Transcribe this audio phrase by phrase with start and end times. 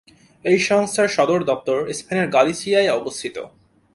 [0.45, 3.35] এই সংস্থার সদর দপ্তর স্পেনের গালিসিয়ায় অবস্থিত।